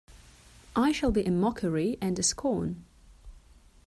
I 0.75 0.91
shall 0.93 1.11
be 1.11 1.23
a 1.25 1.29
mockery 1.29 1.99
and 2.01 2.17
a 2.17 2.23
scorn. 2.23 2.85